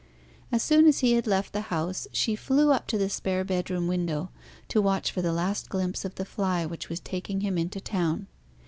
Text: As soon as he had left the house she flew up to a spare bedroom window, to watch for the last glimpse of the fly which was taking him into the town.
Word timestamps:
As 0.51 0.63
soon 0.63 0.87
as 0.87 1.01
he 1.01 1.11
had 1.13 1.27
left 1.27 1.53
the 1.53 1.61
house 1.69 2.07
she 2.11 2.35
flew 2.35 2.71
up 2.71 2.87
to 2.87 2.99
a 3.03 3.07
spare 3.07 3.43
bedroom 3.43 3.85
window, 3.85 4.31
to 4.69 4.81
watch 4.81 5.11
for 5.11 5.21
the 5.21 5.31
last 5.31 5.69
glimpse 5.69 6.03
of 6.03 6.15
the 6.15 6.25
fly 6.25 6.65
which 6.65 6.89
was 6.89 6.99
taking 6.99 7.41
him 7.41 7.55
into 7.55 7.77
the 7.77 7.83
town. 7.85 8.25